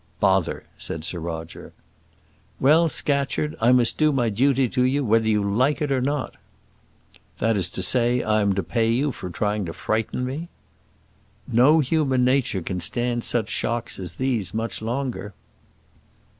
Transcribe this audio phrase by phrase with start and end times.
[0.19, 1.73] "Bother," said Sir Roger.
[2.59, 6.37] "Well, Scatcherd; I must do my duty to you, whether you like it or not."
[7.37, 10.49] "That is to say, I am to pay you for trying to frighten me."
[11.47, 15.35] "No human nature can stand such shocks as these much longer."